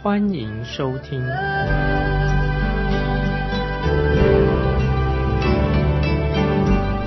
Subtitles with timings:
[0.00, 1.20] 欢迎收听。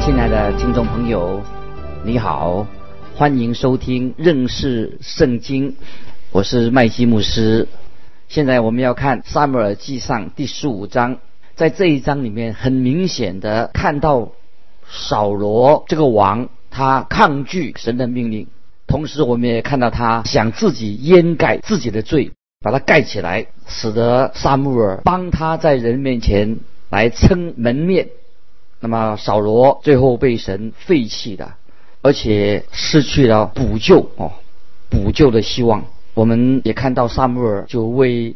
[0.01, 1.41] 亲爱的听众朋友，
[2.03, 2.67] 你好，
[3.15, 5.77] 欢迎收听认识圣经，
[6.33, 7.69] 我是麦基牧师。
[8.27, 11.19] 现在我们要看撒母耳记上第十五章，
[11.55, 14.33] 在这一章里面，很明显的看到
[14.89, 18.47] 扫罗这个王，他抗拒神的命令，
[18.85, 26.59] 同时我们也看到他想自己掩盖自己的罪，把它盖起来，使得撒母耳帮他在人面前
[26.91, 28.09] 来撑门面。
[28.79, 31.53] 那么扫罗最后被神废弃的，
[32.03, 34.33] 而且失去了补救哦，
[34.89, 35.85] 补救的希望。
[36.13, 38.35] 我们也看到萨母尔就为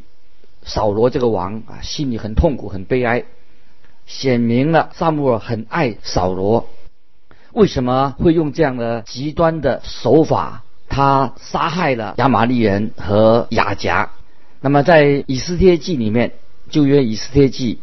[0.63, 3.25] 扫罗这个王啊，心里很痛苦、很悲哀，
[4.07, 6.67] 显明了萨母尔很爱扫罗。
[7.53, 10.63] 为什么会用这样的极端的手法？
[10.95, 14.11] 他杀害了亚玛利人和雅甲。
[14.61, 16.31] 那么在以斯帖记里面，
[16.69, 17.79] 旧约以斯帖记，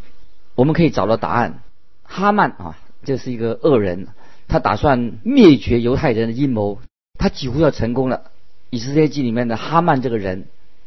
[0.55, 1.61] 我们可以找到答案。
[2.05, 4.09] 哈曼啊，这是一个恶人，
[4.49, 6.79] 他打算灭绝犹太人的阴谋，
[7.19, 8.31] 他几乎要成功了。
[8.71, 10.47] 以色列记里面的哈曼这个人，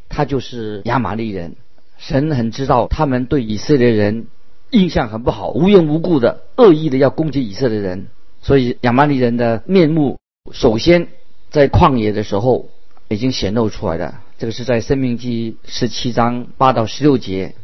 [0.10, 1.56] 他就是亚玛利人。
[2.00, 4.26] 神很知道他们对以色列人
[4.72, 8.08] 印象很不好，无缘无故的恶意的要攻击以色列人，
[8.42, 10.18] 所以亚玛利人的面目
[10.52, 11.08] 首先
[11.56, 12.68] 在旷野的时候
[13.08, 14.20] 已经显露出来了。
[14.38, 17.56] 这个是在生命记十七章八到十六节，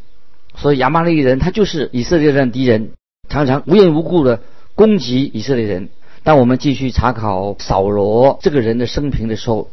[0.55, 2.93] 所以亚玛利人他就是以色列人的敌人。
[3.27, 4.39] 常常无缘无故的
[4.75, 5.89] 攻击以色列人。
[6.23, 9.69] 当我们继续查考扫罗这个人的生平的时候，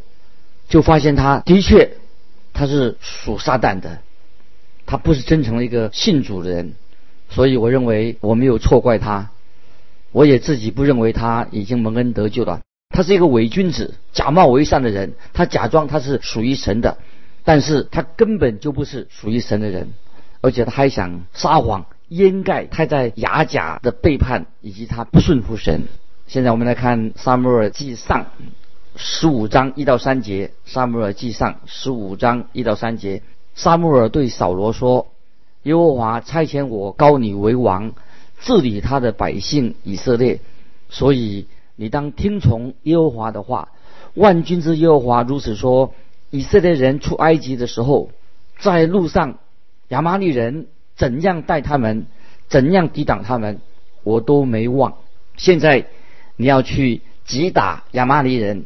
[0.68, 1.92] 就发现他的确
[2.52, 4.00] 他是属撒旦的，
[4.84, 6.74] 他不是真诚的一个信主的人。
[7.30, 9.30] 所以我认为我没有错怪他，
[10.10, 12.62] 我也自己不认为他已经蒙恩得救了。
[12.98, 15.14] 他是一个伪君子，假冒为善的人。
[15.32, 16.98] 他假装他是属于神的，
[17.44, 19.92] 但是他根本就不是属于神的人，
[20.40, 21.86] 而且他还想撒谎。
[22.08, 25.84] 掩盖他在雅甲的背叛以及他不顺服神。
[26.26, 28.22] 现在我们来看《撒母耳记上》
[28.96, 33.22] 十五章一到三节，《撒母耳记上》十五章一到三节，
[33.54, 35.06] 撒母耳对扫罗说
[35.62, 37.92] ：“耶和华差遣我高你为王，
[38.40, 40.40] 治理他的百姓以色列，
[40.88, 41.46] 所以
[41.78, 43.70] 你当听从耶和华的话。
[44.12, 45.94] 万军之耶和华如此说：
[46.28, 48.10] 以色列人出埃及的时候，
[48.58, 49.38] 在路上
[49.88, 50.66] 亚玛利人。”
[50.98, 52.06] 怎样待他们，
[52.48, 53.60] 怎样抵挡他们，
[54.02, 54.94] 我都没忘。
[55.36, 55.86] 现在
[56.34, 58.64] 你要去击打亚玛利人，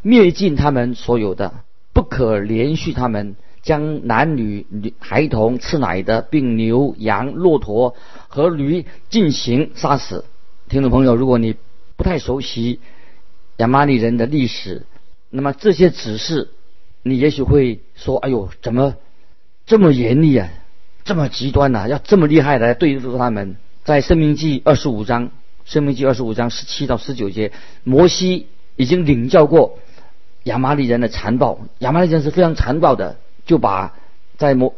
[0.00, 1.52] 灭尽他们所有的，
[1.92, 7.94] 不可连续他们，将男女、孩童、吃奶的，并牛、羊、骆驼
[8.28, 10.24] 和驴进行杀死。
[10.70, 11.54] 听众朋友，如果你
[11.96, 12.80] 不太熟悉
[13.58, 14.82] 亚玛利人的历史，
[15.30, 16.50] 那么这些指示，
[17.02, 18.96] 你也许会说：“哎呦，怎么
[19.66, 20.50] 这么严厉啊？”
[21.04, 25.28] 这么极端呐，要这么厉害来对付他们，在《生命记》二十五章，
[25.66, 29.78] 《生命记》二十五章十七到十九节，摩西已经领教过
[30.44, 33.94] 亚玛利人的残暴，亚玛利人是非常残暴的，就把
[34.38, 34.70] 在摩《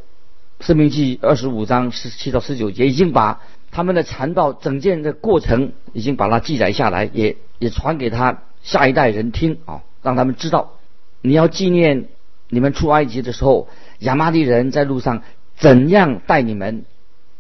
[0.59, 3.41] 生命记》二十五章十七到十九节，已经把
[3.77, 10.79] 他们的残暴整件的过程，已经把它记载下来，也也传给他下一代人听啊，让他们知道，
[11.21, 12.07] 你要纪念
[12.49, 15.23] 你们出埃及的时候，亚玛利人在路上。
[15.59, 16.87] 怎样待你们？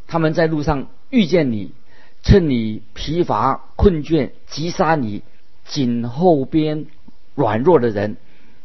[0.06, 1.72] 他们在路上遇见你，
[2.22, 5.22] 趁你疲乏困倦，击杀你
[5.64, 6.84] 颈后边
[7.34, 8.18] 软弱的人，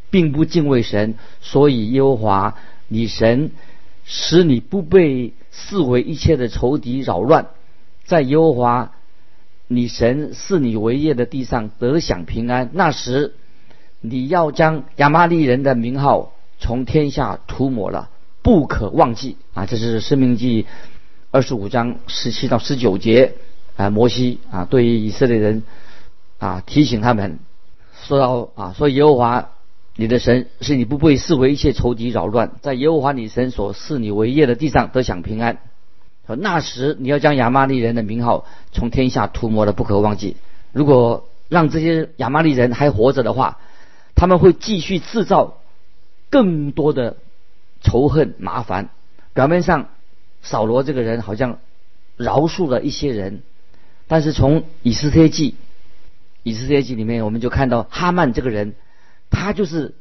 [0.09, 2.55] 并不敬畏神，所以耶和华
[2.89, 3.51] 你神
[4.03, 7.47] 使你不被视为一切的仇敌扰乱，
[8.11, 8.91] 在耶和华
[9.69, 12.69] 你神视你为业的地上得享平安。
[12.73, 13.35] 那时
[14.01, 18.09] 你要将亚玛利人的名号从天下涂抹了。
[18.43, 19.65] 不可忘记啊！
[19.65, 20.63] 这是《生命记》
[21.29, 23.35] 二十五章十七到十九节
[23.77, 25.63] 啊，摩西啊，对于以色列人
[26.37, 27.39] 啊，提醒他们
[28.03, 29.51] 说到啊，说耶和华
[29.95, 35.59] 你的神是你不被视为一切仇敌扰乱，在耶和华你神所赐你为业的地上得享平安。
[36.35, 40.37] 那时你要将亚玛利人的名号从天下涂抹了，不可忘记。
[40.71, 43.59] 如果让这些亚玛利人还活着的话，
[44.15, 45.57] 他们会继续制造
[46.29, 47.17] 更多的。
[47.83, 48.89] 仇恨麻烦，
[49.33, 49.89] 表面上
[50.43, 51.57] 扫罗这个人好像
[52.15, 53.41] 饶恕了一些人，
[54.07, 55.55] 但是从以斯帖记，
[56.43, 58.75] 以斯帖记里面我们就看到哈曼这个人，
[59.31, 59.95] 他就是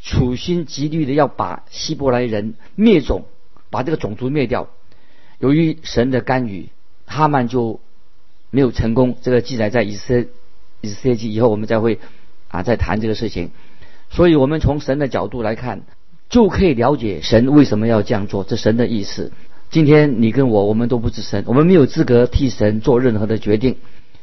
[0.00, 3.24] 处心积虑的要把希伯来人灭种，
[3.70, 4.68] 把这个种族灭掉。
[5.42, 6.68] 由于神的干预，
[7.04, 7.80] 哈曼就
[8.50, 9.16] 没有成功。
[9.22, 10.28] 这个记载在以斯
[10.80, 11.98] 以斯帖记以后，我们再会
[12.46, 13.50] 啊再谈这个事情。
[14.08, 15.82] 所以我们从神的角度来看，
[16.28, 19.32] 就可以了解神为什么要这样做，这神的意思。
[19.68, 23.78] 今天你跟我，我们都不是神，我们没有资格替神做任何的决定，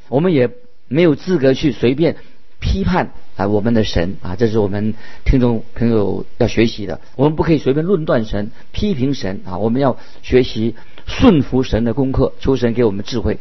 [0.08, 0.50] 我们也
[0.88, 2.16] 没有资格去随便
[2.62, 4.94] 批判啊我们的神啊，这是我们
[5.26, 7.02] 听众朋友要学习的。
[7.18, 10.76] 我们不可以随便论断神、批评神啊，我们要学习
[11.10, 13.40] 顺服神的功课，求神给我们智慧。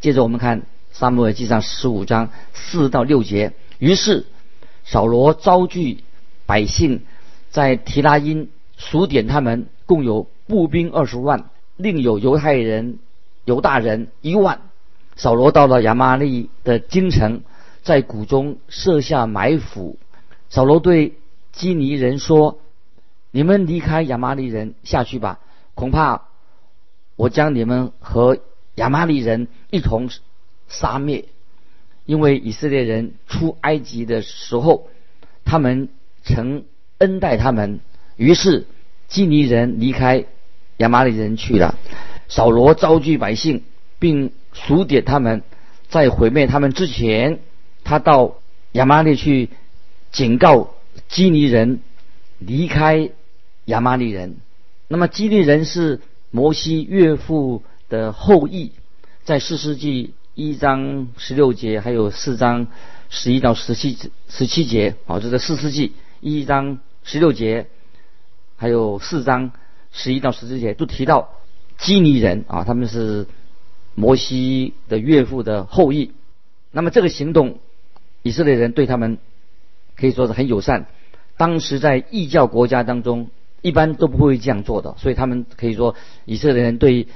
[0.00, 0.62] 接着我们看
[0.92, 4.26] 撒母耳记上十五章四到六节，于是。
[4.86, 6.04] 扫罗招聚
[6.44, 7.00] 百姓，
[7.48, 12.98] 在提拉因数点他们，共有步兵二十万，另有犹太人、
[13.46, 14.60] 犹大人一万。
[15.16, 17.40] 扫罗到了亚玛利的京城，
[17.82, 19.96] 在谷中设下埋伏。
[20.50, 21.14] 扫罗对
[21.52, 22.58] 基尼人说
[23.32, 25.40] ：“你们离开亚玛利人下去吧，
[25.72, 26.24] 恐怕
[27.16, 28.38] 我将你们和
[28.76, 30.10] 亚玛利人一同
[30.68, 31.26] 杀灭。”
[32.06, 34.88] 因为以色列人出埃及的时候，
[35.46, 35.88] 他们
[36.22, 36.64] 曾
[36.98, 37.80] 恩待他们，
[38.16, 38.66] 于是
[39.08, 40.26] 基尼人离开
[40.76, 41.78] 亚玛利人去了。
[42.28, 43.62] 扫罗召集百姓，
[43.98, 45.42] 并数点他们，
[45.88, 47.38] 在毁灭他们之前，
[47.84, 48.36] 他到
[48.72, 49.48] 亚玛利去
[50.12, 50.74] 警告
[51.08, 51.80] 基尼人
[52.38, 53.10] 离开
[53.64, 54.36] 亚玛利人。
[54.88, 56.02] 那么基尼人是
[56.34, 58.72] 摩西岳父的后裔，
[59.22, 60.14] 在四世纪。
[60.36, 62.66] 一章十六节，还有四章
[63.08, 63.96] 十一到十七
[64.28, 67.68] 十七节，啊，这是四世纪一章十六节，
[68.56, 69.52] 还有四章
[69.92, 71.28] 十一到十七节，都提到
[71.78, 73.28] 基尼人啊，他们是
[73.94, 76.10] 摩西的岳父的后裔。
[76.72, 77.60] 那么这个行动，
[78.24, 79.18] 以色列人对他们
[79.94, 80.86] 可以说是很友善。
[81.36, 83.30] 当时在异教国家当中，
[83.64, 85.94] 一般都不会这样做的，所以他们可以说
[86.26, 87.08] 以色列人对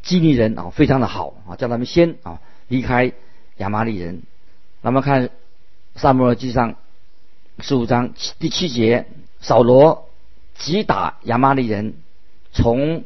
[0.00, 2.38] 基尼人啊非常的好啊，叫他们先啊。
[2.68, 3.12] 离开
[3.56, 4.22] 亚玛利人，
[4.80, 5.30] 那么看
[5.96, 6.76] 萨母尔记上
[7.58, 9.06] 十五章第七节，
[9.40, 10.08] 扫罗
[10.54, 11.94] 击打亚玛利人，
[12.52, 13.02] 从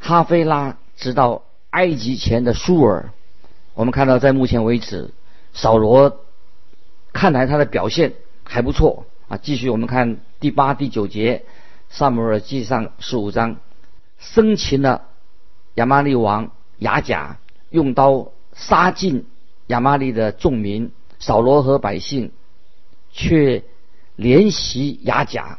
[0.00, 3.10] 哈菲拉直到埃及前的舒尔。
[3.74, 5.10] 我们看到在目前为止，
[5.52, 6.18] 扫罗
[7.12, 9.36] 看来他的表现还不错啊。
[9.36, 11.44] 继续我们看第八、第九节，
[11.94, 13.56] 萨母尔记上十五章，
[14.18, 15.02] 生擒了
[15.74, 17.38] 亚玛利王雅甲，
[17.70, 18.28] 用刀。
[18.54, 19.24] 杀尽
[19.68, 22.32] 亚玛利的众民，扫罗和百姓
[23.12, 23.62] 却
[24.18, 25.58] 怜惜雅甲，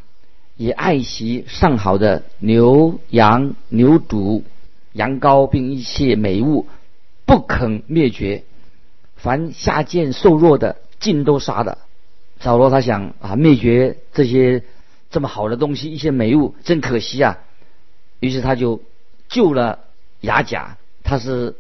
[0.58, 4.44] 也爱惜上好的牛羊、牛犊、
[4.92, 6.68] 羊羔，并一切美物，
[7.26, 8.44] 不肯灭绝。
[9.16, 11.80] 凡下贱瘦弱的，尽都杀了。
[12.40, 14.64] 扫罗他想啊，灭绝这些
[15.14, 17.38] 这么好的东西，一些美物，真可惜啊。
[18.20, 18.82] 于是他就
[19.30, 19.80] 救了
[20.20, 21.56] 雅甲，他是。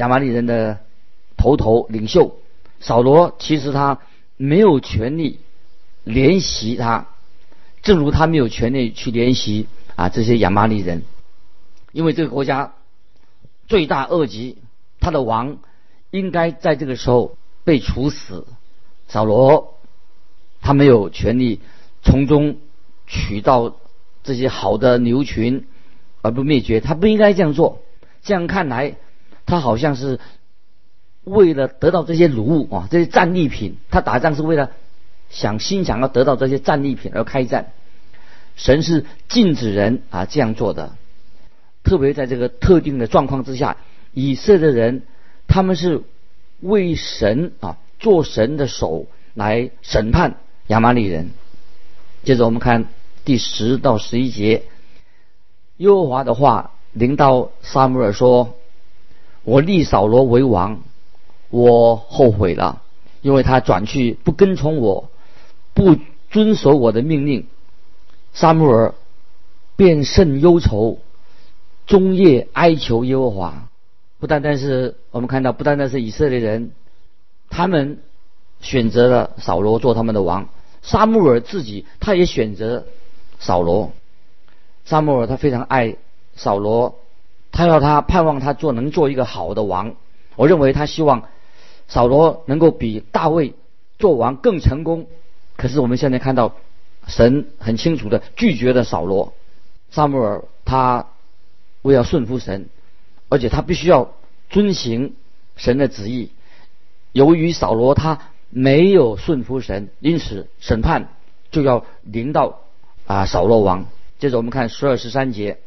[0.00, 0.78] 亚玛利人的
[1.36, 2.38] 头头领袖
[2.80, 3.98] 扫罗，其实他
[4.38, 5.40] 没有权利
[6.04, 7.08] 联系他，
[7.82, 11.02] 正如他没有权利去联系啊这些亚玛利人，
[11.92, 12.72] 因为这个国家
[13.68, 14.56] 罪大恶极，
[15.00, 15.58] 他的王
[16.10, 18.46] 应该在这个时候被处死。
[19.06, 19.74] 扫罗
[20.62, 21.60] 他没有权利
[22.00, 22.56] 从中
[23.10, 23.76] 取到
[24.22, 25.66] 这些好的牛群
[26.22, 27.82] 而不灭绝，他不应该这样做。
[28.22, 28.96] 这样看来。
[29.46, 30.20] 他好像是
[31.24, 33.78] 为了得到这些奴物啊，这些战利品。
[33.90, 34.70] 他打仗是为了
[35.28, 37.72] 想心想要得到这些战利品而开战。
[38.54, 40.94] 神是禁止人啊这样做的，
[41.82, 43.76] 特别在这个特定的状况之下，
[44.12, 45.02] 以色列人
[45.48, 46.02] 他们是
[46.60, 50.36] 为神啊做神的手来审判
[50.68, 51.30] 亚玛利人。
[52.22, 52.84] 接着我们看
[53.24, 54.64] 第十到十一节，
[55.76, 58.54] 耶和华的话临到撒母耳说。
[59.42, 60.82] 我立扫罗为王，
[61.48, 62.82] 我后悔了，
[63.22, 65.08] 因为他转去不跟从我，
[65.72, 65.96] 不
[66.30, 67.46] 遵守我的命令。
[68.34, 68.94] 沙穆尔
[69.76, 70.98] 便甚忧愁，
[71.86, 73.68] 终夜哀求耶和华。
[74.18, 76.72] 不单单是我们看到，不单单是以色列人，
[77.48, 78.00] 他们
[78.60, 80.50] 选择了扫罗做他们的王。
[80.82, 82.84] 沙穆尔自己他也选择
[83.40, 83.90] 扫罗。
[84.84, 85.96] 萨穆尔他非常爱
[86.36, 87.00] 扫罗。
[87.52, 89.96] 他要他盼望他做能做一个好的王，
[90.36, 91.24] 我认为他希望
[91.88, 93.54] 扫罗能够比大卫
[93.98, 95.08] 做王更成功。
[95.56, 96.54] 可是我们现在看到，
[97.08, 99.34] 神很清楚的拒绝了扫罗。
[99.90, 101.08] 萨母尔他
[101.82, 102.68] 为要顺服神，
[103.28, 104.12] 而且他必须要
[104.48, 105.16] 遵行
[105.56, 106.30] 神的旨意。
[107.10, 111.08] 由于扫罗他没有顺服神，因此审判
[111.50, 112.60] 就要临到
[113.10, 113.86] 啊扫罗王。
[114.20, 115.58] 接着我们看十二十三节，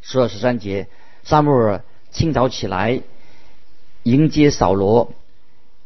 [0.00, 0.88] 十二十三节，
[1.24, 3.02] 撒母耳清早起来
[4.02, 5.12] 迎接扫罗。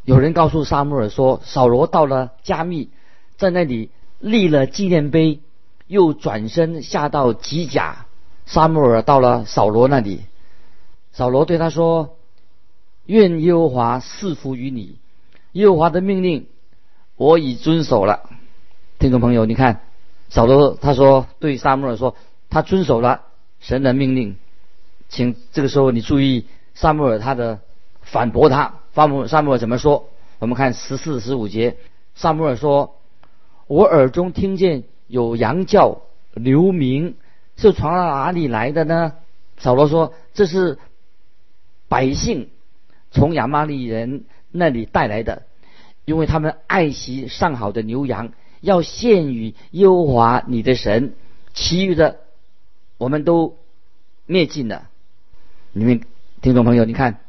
[0.05, 2.91] 有人告诉撒母耳说，扫罗到了加密，
[3.37, 5.41] 在那里立了纪念碑，
[5.89, 8.07] 又转身下到吉甲。
[8.45, 10.21] 撒母耳到了扫罗那里，
[11.13, 12.13] 扫罗对他说。
[13.07, 14.99] 愿耶和华赐福于你，
[15.53, 16.49] 耶和华的命令
[17.15, 18.29] 我已遵守了。
[18.99, 19.83] 听众朋友，你看，
[20.29, 22.17] 扫罗他说对撒母耳说，
[22.51, 23.23] 他遵守了
[23.61, 24.37] 神的命令。
[25.09, 27.61] 请这个时候你注意撒母耳他的
[28.03, 30.09] 反驳他，撒母撒母耳怎么说？
[30.39, 31.77] 我们看十四十五节，
[32.15, 32.97] 撒母耳说
[33.69, 36.03] ：“我耳中听见有羊叫
[36.35, 37.17] 流鸣，
[37.57, 39.15] 是从哪里来的呢？”
[39.59, 40.79] 扫罗说：“这是
[41.89, 42.51] 百姓。”
[43.13, 45.45] 从亚玛利人那里带来的，
[46.05, 48.33] 因为他们爱惜上好的牛羊，
[48.67, 51.15] 要献与耶和华你的神。
[51.55, 52.19] 其余的，
[52.99, 53.57] 我们都
[54.27, 54.89] 灭尽了。
[55.73, 56.01] 你们
[56.43, 57.21] 听众朋友，你看，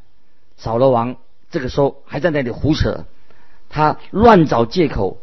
[0.58, 1.16] 扫罗王
[1.52, 3.06] 这个时候还在那里胡扯，
[3.70, 5.20] 他乱找借口，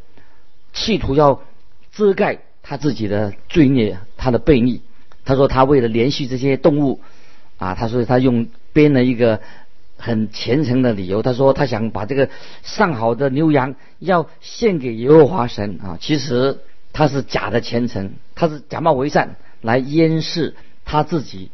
[0.72, 1.42] 企图要
[1.92, 4.80] 遮盖他自己的罪孽，他的悖逆。
[5.24, 7.00] 他说他为了连续这些动物，
[7.58, 9.40] 啊，他说他用编了一个。
[10.04, 12.28] 很虔诚的理由，他说他想把这个
[12.62, 16.58] 上好的牛羊要献给耶和华神啊，其实
[16.92, 21.50] 他是假的虔诚，他是假冒为善来掩饰他自己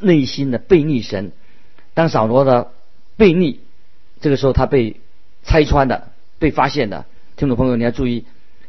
[0.00, 1.30] 内心的悖逆神。
[1.94, 2.72] 当扫罗的
[3.16, 3.60] 悖逆，
[4.20, 4.96] 这个时候他被
[5.44, 6.08] 拆穿的，
[6.40, 7.04] 被发现的。
[7.36, 8.24] 听众朋友你要注意，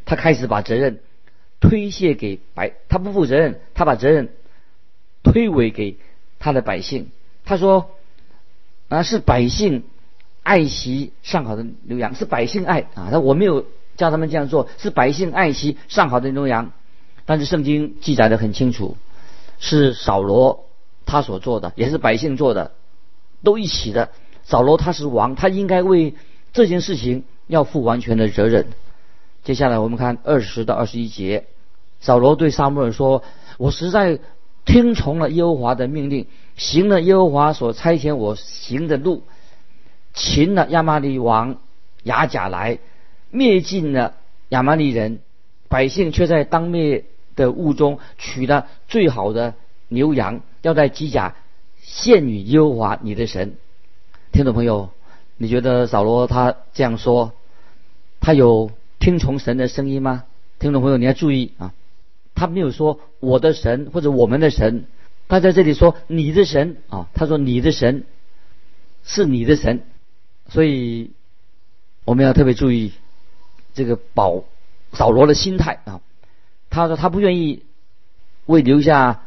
[0.06, 1.00] 他开始把责任
[1.60, 4.30] 推卸给白，他不负责任，他把责任
[5.24, 5.98] 推诿给
[6.38, 7.10] 他的百姓。
[7.44, 7.90] 他说。
[8.88, 9.84] 啊，是百姓
[10.44, 13.10] 爱惜上好的牛羊，是百姓爱啊。
[13.12, 13.66] 他我没有
[13.98, 16.72] 叫他们这样做，是百姓爱惜上好的牛羊。
[17.26, 18.98] 但是圣经记载的很清楚，
[19.58, 20.66] 是扫罗
[21.08, 22.74] 他所做的，也是百姓做的，
[23.44, 24.12] 都一起的。
[24.44, 26.14] 扫罗他是王，他应该为
[26.54, 28.68] 这件事情要负完全的责任。
[29.44, 31.48] 接下来我们看二十到二十一节，
[32.00, 33.24] 扫罗对撒母耳说
[33.58, 34.20] ：“我实在
[34.64, 39.24] 听从了耶和华的命令。”行了耶和华所差遣我行的路，
[40.14, 41.58] 擒了亚玛利王
[42.04, 42.80] 亚甲来，
[43.30, 44.14] 灭尽了
[44.50, 45.20] 亚玛利人，
[45.68, 47.04] 百姓却在当灭
[47.36, 49.56] 的雾中取了最好的
[49.90, 51.36] 牛羊，要在基甲
[51.82, 53.56] 献与耶和华你的神。
[54.32, 54.90] 听众朋友，
[55.38, 57.34] 你觉得扫罗他这样说，
[58.22, 60.24] 他有听从神的声音吗？
[60.60, 61.74] 听众朋友，你要注意啊，
[62.34, 64.86] 他没有说我的神或者我们的神。
[65.28, 68.04] 他在这里说你的神啊，他说你的神
[69.04, 69.82] 是你的神，
[70.50, 71.14] 所以
[72.04, 72.94] 我们要特别注意
[73.74, 74.44] 这个保
[74.94, 76.02] 扫罗的心态啊。
[76.70, 77.64] 他说他不愿意
[78.46, 79.24] 为留下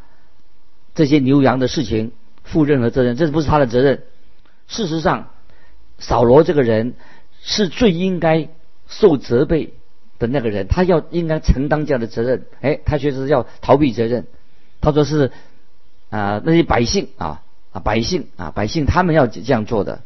[0.95, 2.13] 这些牛羊的事情
[2.43, 4.03] 负任何责任，这不是他的责任。
[4.69, 5.31] 事实上，
[5.97, 6.93] 扫罗这个人
[7.41, 8.47] 是最应该
[8.87, 9.73] 受责备
[10.17, 12.45] 的那个人，他要应该承担这样的责任。
[12.61, 14.27] 哎，他确实要逃避责任。
[14.79, 15.33] 他说是。
[16.09, 20.01] 啊，那些百姓啊啊，百姓啊，百姓他们要这样做的。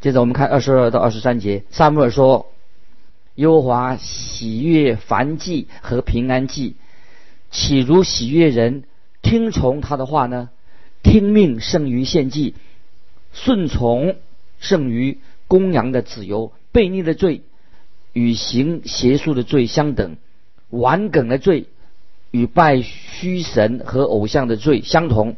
[0.00, 2.52] 接着我们看二十二到二十三节，萨母尔说
[3.36, 6.76] ：“耶和华喜悦凡祭和平安祭，
[7.50, 8.84] 岂如喜悦人
[9.22, 10.50] 听从他的话呢？
[11.02, 12.54] 听命胜于献祭，
[13.32, 14.16] 顺从
[14.58, 15.18] 胜于
[15.48, 16.52] 公羊的自由。
[16.72, 17.42] 悖逆的罪
[18.12, 20.16] 与行邪术的罪相等，
[20.70, 21.66] 顽梗的罪。”
[22.34, 25.36] 与拜虚神和偶像的罪相同，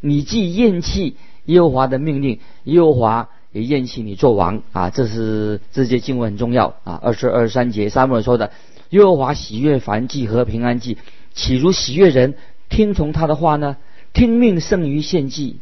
[0.00, 1.14] 你既厌弃
[1.44, 4.88] 耶和华的命令，耶和华也厌弃你做王啊！
[4.88, 6.98] 这是这些经文很重要啊。
[7.02, 8.50] 二十二三节，撒母耳说的，
[8.88, 10.96] 耶和华喜悦凡祭和平安祭，
[11.34, 12.34] 岂如喜悦人
[12.70, 13.76] 听从他的话呢？
[14.14, 15.58] 听命胜于献祭，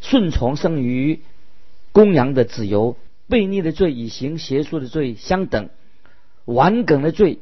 [0.00, 1.20] 顺从胜于
[1.92, 2.96] 公羊的自由。
[3.30, 5.68] 悖逆的罪与行邪术的罪相等，
[6.44, 7.38] 顽梗的罪。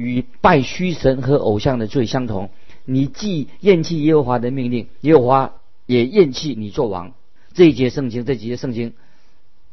[0.00, 2.48] 与拜虚神和偶像的罪相同，
[2.86, 5.52] 你既厌弃耶和华的命令，耶和华
[5.84, 7.12] 也厌弃你做王。
[7.52, 8.94] 这一节圣经，这几节圣经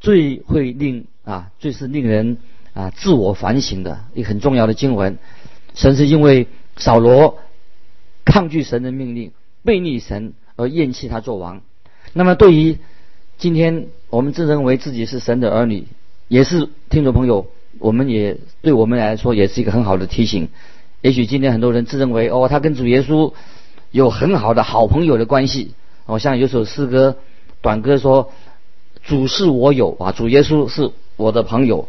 [0.02, 2.40] 最会令啊，最是令人
[2.74, 5.18] 啊自我反省的一个很重要的经文。
[5.76, 7.40] 神是因为扫罗
[8.26, 9.32] 抗拒神的命令，
[9.64, 11.62] 背逆神而厌弃他做王。
[12.12, 12.80] 那么对于
[13.38, 15.86] 今天我们自认为自己是神的儿女，
[16.28, 17.48] 也是听众朋友。
[17.80, 20.50] 我们也对我们来说也是一个很好的提醒。
[21.02, 23.34] 也许今天很多人自认为哦，他跟主耶稣
[23.92, 25.74] 有很好的好朋友的关系。
[26.06, 27.18] 哦，像有首诗歌
[27.62, 28.32] 短歌说
[29.04, 31.88] ：“主是我友啊，主耶稣是我的朋友。”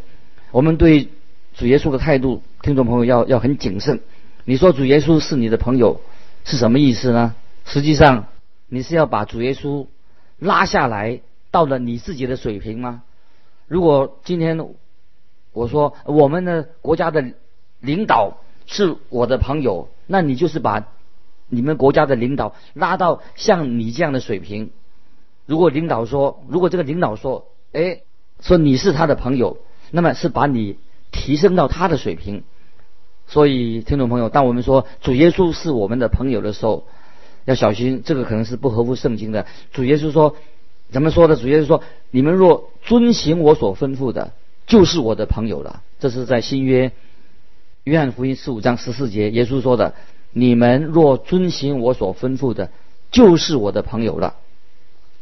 [0.50, 1.09] 我们对
[1.54, 4.00] 主耶稣的态度，听众朋友要要很谨慎。
[4.45, 6.00] 你说主耶稣是你的朋友，
[6.45, 7.35] 是什么意思呢？
[7.64, 8.26] 实际上，
[8.68, 9.87] 你是要把主耶稣
[10.38, 13.02] 拉下来到了你自己的水平吗？
[13.66, 14.59] 如果今天
[15.59, 17.33] 我说我们的国家的
[17.81, 20.87] 领导是我的朋友，那你就是把
[21.49, 24.71] 你们国家的领导拉到像你这样的水平。
[25.47, 28.03] 如果领导说，如果这个领导说，哎，
[28.41, 29.59] 说你是他的朋友，
[29.91, 30.79] 那么是把你
[31.11, 32.45] 提升到他的水平。
[33.27, 36.87] 所以，听众朋友，当我们说主耶稣是我们的朋友的时候，
[37.47, 39.47] 要小心，这个可能是不合乎圣经的。
[39.73, 40.37] 主耶稣说，
[40.93, 41.35] 怎么说的？
[41.35, 44.33] 主耶稣说：“你们若遵行我所吩咐的，
[44.69, 46.93] 就是我的朋友了。”这是在新约
[47.83, 49.95] 约翰福音十五章十四节，耶稣说的
[50.31, 52.71] ：“你们若遵行我所吩咐的，
[53.11, 54.37] 就是我的朋友了。”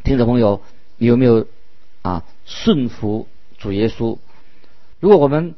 [0.05, 0.61] 听众朋友，
[0.99, 1.47] 你有没有
[2.03, 3.27] 啊顺服
[3.57, 4.19] 主耶稣？
[5.01, 5.55] 如果我们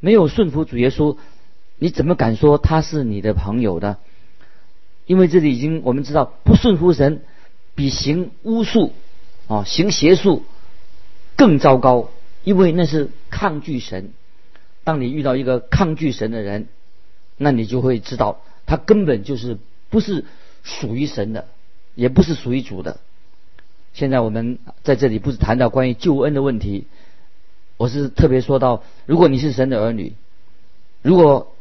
[0.00, 1.16] 没有顺服主耶稣，
[1.78, 3.96] 你怎么敢说他是你的朋友呢？
[5.06, 7.22] 因为这里已经我们知道，不顺服神
[7.74, 8.92] 比行巫术
[9.48, 10.44] 啊、行邪术
[11.36, 12.10] 更糟糕，
[12.44, 14.12] 因为那是抗拒神。
[14.82, 16.66] 当你遇到一个抗拒神的人，
[17.36, 20.24] 那你就会知道他根本就是不是
[20.62, 21.46] 属于神的，
[21.94, 22.98] 也不是属于主的。
[23.92, 26.86] 现在我们在这里不是谈到关于救恩的问题，
[27.76, 30.14] 我是特别说到，如果你是神的儿女，
[31.02, 31.54] 如果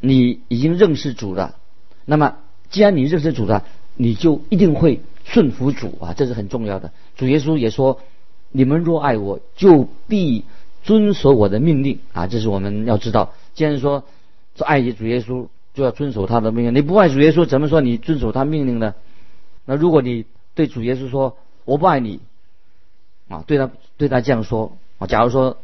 [0.00, 1.56] 你已经认识主了，
[2.04, 2.38] 那么
[2.70, 3.64] 既然你认识主了，
[3.96, 6.92] 你就一定会顺服主啊，这是很重要的。
[7.16, 8.00] 主耶稣也说
[8.52, 10.44] ：“你们若爱我，就必
[10.84, 13.34] 遵守我的命令啊。”这是我们要知道。
[13.54, 14.04] 既然说
[14.54, 16.74] 这爱主耶稣，就要遵守他的命令。
[16.74, 18.94] 你不爱主耶稣，怎么说你遵守他命令呢？
[19.64, 22.20] 那如果你对主耶稣说我不爱你
[23.28, 25.58] 啊，对他对他这样说啊，假如说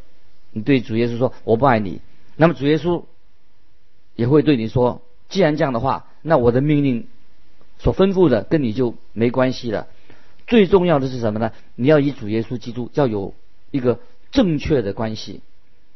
[0.51, 2.01] 你对主耶稣说我不爱你，
[2.37, 3.05] 那么主耶稣。
[4.17, 7.07] 也会对你说：“既然这样的话，那我的命令
[7.79, 9.87] 所吩咐的跟你就没关系了。
[10.49, 11.53] 最重要的是什么呢？
[11.77, 13.35] 你要以主耶稣基督要有
[13.71, 14.01] 一个
[14.33, 15.43] 正确的关系。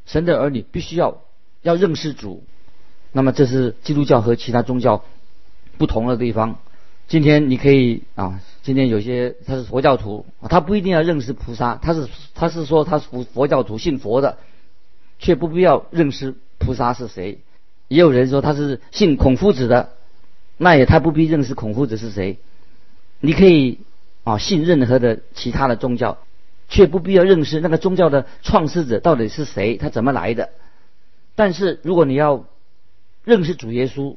[0.06, 1.22] 神的儿女必须要
[1.62, 2.44] 要认识主。
[3.12, 5.04] 那么这是基督教和其他宗教
[5.78, 6.58] 不同的地方。
[7.08, 14.38] 今天你可以啊，今天有些他是佛教徒，他不一定要认识菩萨，他是他是说他是佛佛教徒，信佛的，
[15.18, 17.40] 却不必要认识菩萨是谁。”
[17.88, 19.90] 也有人说他是信孔夫子的，
[20.56, 22.38] 那也他不必认识孔夫子是谁。
[23.20, 23.80] 你可以
[24.24, 26.18] 啊信任何的其他的宗教，
[26.68, 30.50] 却不必要认识那个宗教的创始者到底是谁，他怎么来的。
[31.35, 32.46] 但是如果你要
[33.24, 34.16] 认识主耶稣，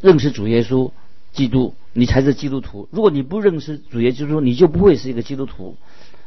[0.00, 0.90] 认识主耶稣
[1.32, 2.88] 基督，你才是基督徒。
[2.90, 5.76] 如果你不认识主耶稣，你就不会是一个基督徒，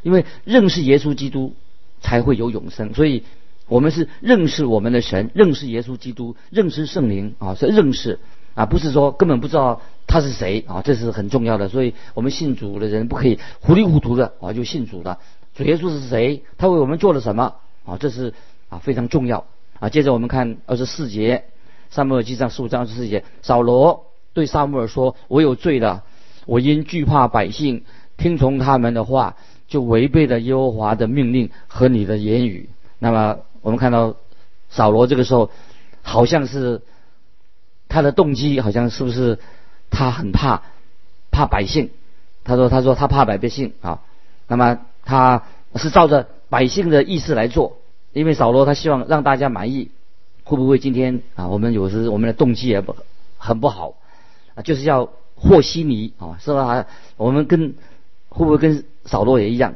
[0.03, 1.53] 因为认识耶稣基督
[2.01, 2.93] 才会有永生。
[2.93, 3.23] 所以。
[3.67, 8.19] 我们是认识我们的神，认识耶稣基督，认识圣灵啊，是认识
[8.55, 11.69] 啊，不是说根本不知道他是谁啊，这是很重要的。
[11.69, 15.19] 所以我们信主的人不可以糊里糊涂的啊就信主了。
[15.53, 16.41] 主耶稣是谁？
[16.57, 17.53] 他为我们做了什么
[17.85, 17.97] 啊？
[17.99, 18.33] 这是
[18.69, 19.45] 啊非常重要
[19.79, 19.89] 啊。
[19.89, 21.43] 接着我们看二十四节，
[21.89, 26.03] 撒母耳记上十五章二十四节，扫罗对撒母耳说：“我有罪了，
[26.45, 27.83] 我因惧怕百姓，
[28.17, 29.35] 听从他们的话，
[29.67, 33.37] 就违背了耶和华的命令和你的言语。”那么。
[33.65, 34.13] 我们看到
[34.69, 35.49] 扫罗这个时候，
[36.03, 36.83] 好像是
[37.87, 39.39] 他的动机，好像是不是
[39.89, 40.63] 他很怕
[41.31, 41.89] 怕百姓？
[42.43, 44.01] 他说：“他说他怕百姓啊。”
[44.47, 45.43] 那么他
[45.75, 47.77] 是照着百姓的意思来做，
[48.13, 49.89] 因为扫罗他希望让大家满意。
[50.43, 51.47] 会不会今天啊？
[51.47, 52.95] 我们有时我们的动机也不
[53.39, 53.95] 很不好
[54.53, 56.85] 啊，就是要和稀泥啊，是吧？
[57.17, 57.73] 我们跟
[58.29, 59.73] 会不会跟扫罗也一样？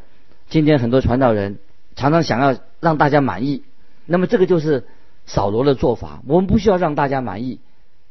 [0.47, 1.57] 今天很多传道人
[1.95, 3.63] 常常想要让大家满意。
[4.05, 4.85] 那么这个就是
[5.25, 6.21] 扫罗的做法。
[6.27, 7.59] 我们不需要让大家满意。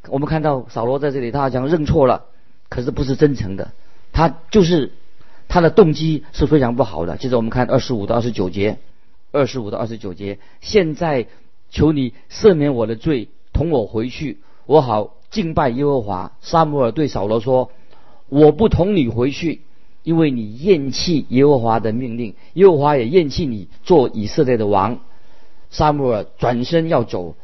[0.08, 2.26] 我们看到扫罗在这里，他好像认错了，
[2.68, 3.72] 可是不是真诚的。
[4.12, 4.92] 他就是
[5.48, 7.16] 他的动机是非常不好的。
[7.16, 8.78] 接着我们看二十五到二十九节，
[9.32, 10.38] 二十五到二十九节。
[10.60, 11.26] 现在
[11.70, 16.32] 求你赦免我的罪，同我回去，我好敬拜耶和华。
[16.40, 17.70] 撒母耳对扫罗说
[18.28, 19.60] ：“我不同你回去，
[20.02, 25.00] 因为你厌弃耶和华的命令，耶和华也厌弃你做以色列的王。”
[25.70, 27.34] 萨母尔转身要走，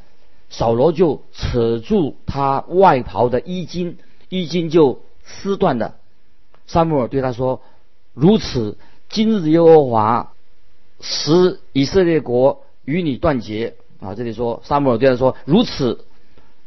[0.57, 5.97] 扫罗就扯住他外袍的衣襟，衣襟就撕断了。
[6.69, 7.61] 萨母尔对他说
[8.15, 10.33] ：“如此，今日耶和华
[11.01, 16.05] 使以色列国与你断绝。”啊，这里说萨母尔对他说：“如此，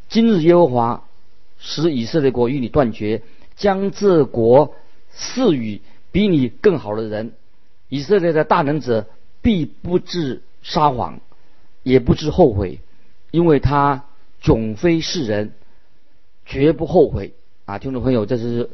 [0.10, 1.06] 今日耶和华
[1.58, 3.22] 使以色列国与你断绝，
[3.56, 4.74] 将这国
[5.12, 7.32] 赐予比你更好的人。
[7.88, 9.08] 以色列的大能者
[9.42, 11.22] 必不致撒谎，
[11.84, 12.82] 也不致后悔，
[13.32, 14.06] 因为他
[14.42, 15.54] 迥非世人，
[16.46, 17.34] 绝不后悔。
[17.66, 18.66] 啊，听众朋友，这是《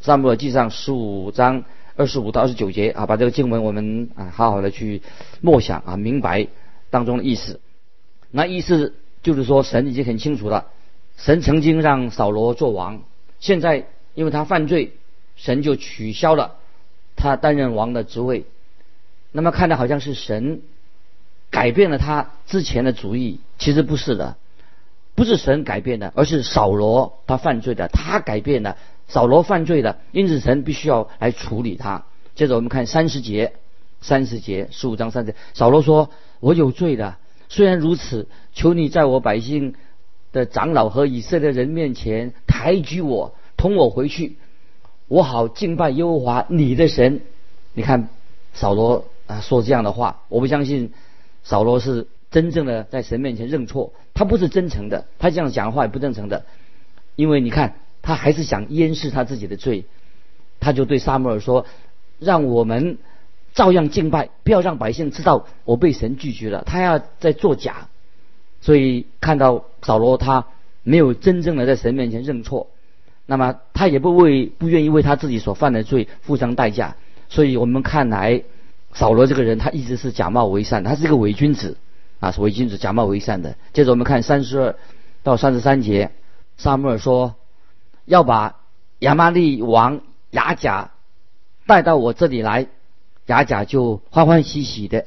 [0.00, 1.64] 撒母耳记上》十五章
[1.96, 5.02] 二十五到二十九节啊，把这个经文我们啊好好的去
[5.40, 6.46] 默想啊，明白
[6.90, 7.60] 当中的意思。
[8.30, 10.68] 那意思就是说，神已经很清楚了，
[11.16, 13.02] 神曾经让扫罗做王，
[13.40, 14.92] 现在因为他犯罪，
[15.34, 16.56] 神就取消了
[17.16, 18.44] 他担任王的职位。
[19.32, 20.62] 那么看的好像是神
[21.50, 24.36] 改变了他之前的主意，其实不是的。
[25.16, 32.04] 不是神改变的，而是扫罗他犯罪的，他改变了扫罗犯罪的，因此神必须要来处理他。
[32.34, 33.52] 接着我们看三十节，
[34.00, 36.08] 三十节十五章三十节，扫罗说
[36.40, 37.16] ：“我有罪的，
[37.50, 39.74] 虽然如此，求你在我百姓
[40.32, 44.38] 的长老和以色列人面前抬举我，同我回去，
[45.06, 47.20] 我好敬拜耶和华你的神。”
[47.74, 48.08] 你看
[48.54, 50.92] 扫罗啊说这样的话，我不相信
[51.42, 52.06] 扫罗是。
[52.30, 56.44] 真正的在神面前认错，他不是真诚的，他这样讲话也不真诚的，
[57.16, 59.84] 因为你看他还是想掩饰他自己的罪，
[60.60, 61.66] 他就对撒母耳说
[62.20, 62.98] ：“让我们
[63.52, 67.88] 照样敬拜，不要让百姓知道我被神拒绝了。”他要在作假，
[68.60, 70.46] 所以看到扫罗他
[70.84, 72.68] 没有真正的在神面前认错，
[73.26, 76.94] 那么他也不为不愿意为他自己所犯的罪付上代价，
[77.28, 78.44] 所以我们看来
[78.92, 81.76] 扫罗这个人他一直是假冒为善，他是一个伪君子。
[82.20, 83.56] 啊，伪君子，假冒为善的。
[83.72, 84.76] 接着我们看三十二
[85.22, 86.10] 到三十三节，
[86.58, 87.34] 萨母尔说
[88.04, 88.56] 要把
[88.98, 90.90] 亚玛利王雅甲
[91.66, 92.66] 带到我这里来，
[93.24, 95.06] 雅甲就欢欢喜喜的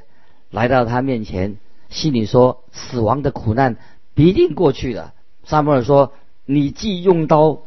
[0.50, 1.58] 来到他面前，
[1.90, 3.76] 心里说死亡的苦难
[4.16, 5.14] 必定过去了。
[5.44, 6.14] 萨母尔说
[6.46, 7.60] ：“你既用刀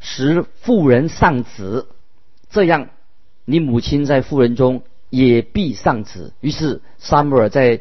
[0.00, 1.86] 使妇人丧子，
[2.50, 2.88] 这样
[3.44, 7.80] 你母亲在妇人中也必丧子。”于是萨母尔在。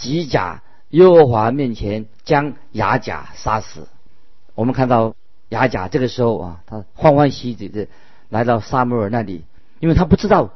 [0.00, 3.88] 吉甲耶和华面前将雅甲杀死。
[4.54, 5.16] 我们看到
[5.48, 7.88] 雅甲这个时候啊，他欢欢喜喜的
[8.28, 9.42] 来到撒母耳那里，
[9.80, 10.52] 因为他不知道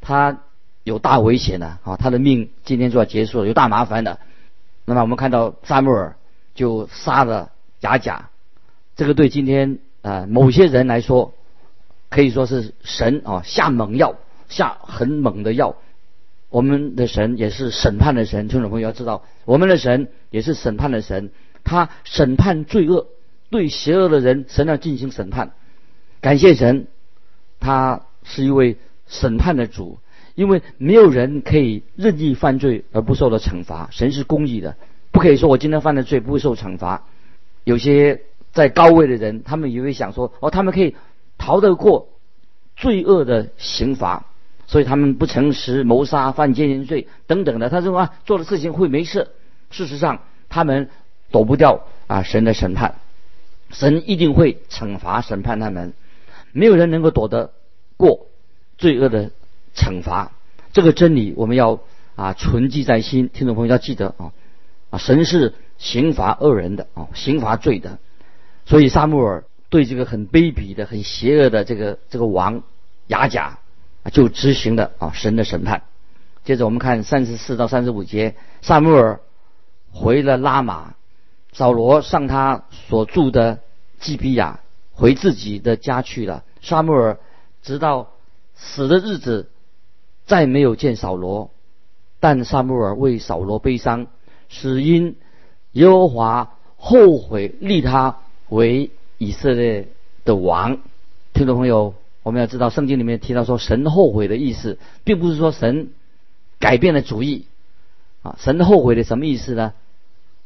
[0.00, 0.38] 他
[0.84, 4.20] 有大危险的啊，他的命今天就要结束了，有大麻烦的。
[4.84, 6.14] 那么我们看到撒母耳
[6.54, 7.50] 就杀了
[7.80, 8.30] 雅甲，
[8.94, 11.34] 这个对今天啊某些人来说
[12.10, 14.14] 可以说是神啊下猛药，
[14.48, 15.76] 下很猛的药。
[16.50, 21.32] 我们的神也是审判的神，听众朋友要知道，我们的神也是审判的神，
[21.64, 23.08] 他审判罪恶，
[23.50, 25.52] 对邪恶的人，神要进行审判。
[26.20, 26.86] 感谢神，
[27.58, 28.76] 他是一位
[29.08, 29.98] 审判的主，
[30.36, 34.76] 因为没有人可以任意犯罪而不受到惩罚，神是公义的，
[35.10, 37.02] 不可以说我今天犯的罪不会受惩罚。
[37.64, 38.20] 有些
[38.52, 40.94] 在高位的人，他们以为想说，哦，他们可以
[41.36, 42.10] 逃得过
[42.76, 44.26] 罪恶的刑罚。
[44.66, 49.28] 所以他们不诚实、谋杀、犯奸淫罪等等的，他说啊，做的事情会没事。
[49.70, 50.88] 事实上，他们
[51.30, 52.94] 躲不掉啊神的审判，
[53.70, 55.92] 神一定会惩罚审判他们。
[56.52, 57.52] 没有人能够躲得
[57.96, 58.26] 过
[58.78, 59.30] 罪恶的
[59.74, 60.32] 惩罚。
[60.72, 61.80] 这个真理我们要
[62.14, 64.32] 啊存记在心，听众朋友要记得啊
[64.90, 67.98] 啊，神是刑罚恶人的啊，刑罚罪的。
[68.64, 72.62] 所以萨穆尔对这个很卑鄙的、很邪恶的这个这个王
[73.08, 73.58] 雅甲。
[74.10, 75.82] 就执行了啊神的审判。
[76.44, 79.20] 接着我们看三十四到三十五节，萨穆尔
[79.92, 80.94] 回了拉玛，
[81.52, 83.60] 扫罗上他所住的
[83.98, 84.60] 基比亚，
[84.92, 86.44] 回自己的家去了。
[86.60, 87.18] 萨穆尔
[87.62, 88.10] 直到
[88.54, 89.48] 死的日子，
[90.26, 91.50] 再没有见扫罗。
[92.20, 94.06] 但萨穆尔为扫罗悲伤，
[94.50, 95.16] 是因
[95.72, 98.18] 耶和华后悔立他
[98.50, 99.88] 为以色列
[100.26, 100.78] 的王。
[101.32, 101.94] 听众朋友。
[102.24, 105.90] 我们要知道，圣经里面提到说，神后悔的意思，并不是说神
[106.58, 107.44] 改变了主意
[108.22, 108.34] 啊。
[108.38, 109.74] 神后悔的什么意思呢？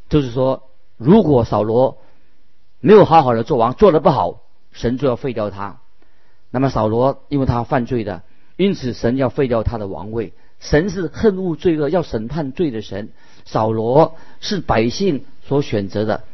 [0.09, 0.65] 就是说，
[0.97, 1.99] 如果扫罗
[2.81, 4.41] 没有好好的做王，做的不好，
[4.73, 5.79] 神就要废掉他。
[6.51, 8.23] 那么扫罗因为他犯罪的，
[8.57, 10.33] 因此神要废掉他的王位。
[10.59, 13.11] 神是恨恶罪恶、要审判罪的神。
[13.45, 16.25] 扫罗是百姓所选择的，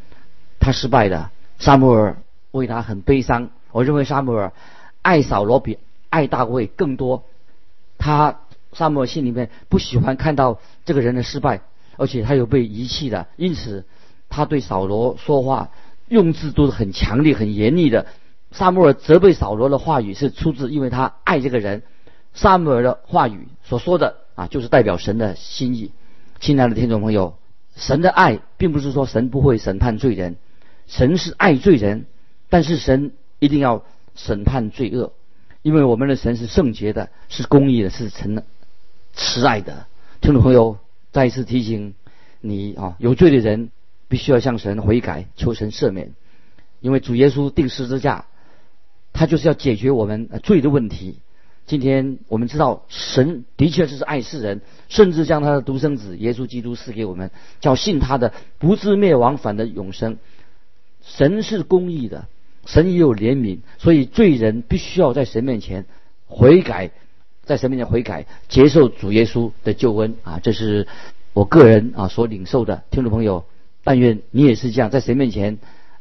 [0.59, 1.29] 他失败的。
[1.59, 2.17] 沙母尔
[2.49, 3.49] 为他很悲伤。
[3.71, 4.51] 我认为沙母尔。
[5.05, 5.77] 爱扫罗比
[6.09, 7.25] 爱大卫更多，
[7.99, 8.39] 他
[8.73, 11.61] 萨摩心里面不喜欢看到这个人的失败，
[11.95, 13.85] 而且他有被遗弃的，因此
[14.29, 15.69] 他对扫罗说话
[16.07, 18.07] 用字都是很强烈、很严厉的。
[18.51, 21.83] 萨摩尔责备扫罗的话语是出自，因为他爱这个人。
[22.33, 25.91] 萨摩尔的话语所说的啊，就是代表神的心意。
[26.39, 27.37] 亲爱的听众朋友，
[27.75, 30.37] 神的爱并不是说神不会审判罪人，
[30.87, 32.07] 神是爱罪人，
[32.49, 33.83] 但是神一定要
[34.15, 35.13] 审判罪恶，
[35.61, 38.43] 因为我们的神是圣洁的，是公义的，是诚的
[39.13, 39.85] 慈爱的。
[40.21, 40.77] 听众朋友，
[41.11, 41.93] 再一次提醒
[42.41, 43.69] 你啊，有罪的人
[44.07, 46.13] 必须要向神悔改，求神赦免，
[46.79, 48.25] 因为主耶稣定十字架，
[49.13, 51.19] 他就是要解决我们罪的问题。
[51.67, 60.17] 今天我们知道，神的确是爱世人，甚至将他的独生子耶稣基督赐给我们，叫信他的不至灭亡，反的永生。
[61.01, 62.27] 神是公义的，
[62.65, 65.85] 神也有怜悯，所以罪人必须要在神面前
[66.27, 66.91] 悔改，
[67.43, 70.39] 在神面前悔改，接受主耶稣的救恩啊！
[70.41, 70.87] 这是
[71.33, 72.83] 我个人啊所领受的。
[72.89, 73.45] 听众朋友，
[73.83, 75.59] 但愿你也是这样，在神面前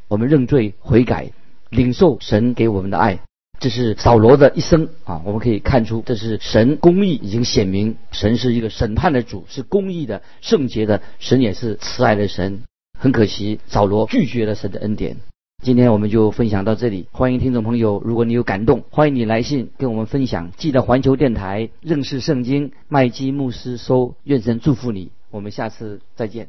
[0.09, 1.31] 我们认罪悔改，
[1.69, 3.21] 领受神给我们的爱。
[3.61, 12.63] 这是扫罗的一生啊，我们可以看出，这是神公义已经显明，神是一个审判的主，是公义的、圣洁的，神也是慈爱的神。
[12.99, 15.17] 很可惜，扫罗拒绝了神的恩典。
[15.65, 20.51] 今天我们就分享到这里，欢迎听众朋友，如果你有感动，欢迎你来信跟我们分享。
[20.59, 26.49] 记得环球电台认识圣经麦基牧师收，愿神祝福你，我们下次再见。